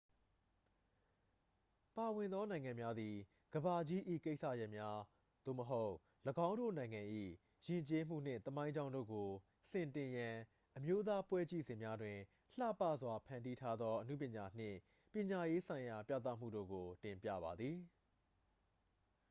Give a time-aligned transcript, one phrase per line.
[1.95, 3.15] ပါဝင်သောနိုင်ငံများသည်
[3.53, 4.97] ကမ္ဘာကြီး၏ကိစ္စရပ်များ
[5.45, 5.93] သို့မဟုတ်
[6.47, 7.01] ၎င်းတို့နိုင်ငံ၏
[7.65, 9.27] ယဉ်ကျေးမှုနှင့် သမိုင်းကြောင်းတို့ကို
[9.71, 10.35] စင်တင်ရန်
[10.75, 12.17] အမျိုးသားပွဲကြည့်စင်များတွင်
[12.59, 14.77] လှပစွာဖန်တီးထားသောအနုပညာနှင့်
[15.13, 17.77] ပညာရေးဆိုင်ရာပြသမှုတို့က်ု တင်ပြပါသည်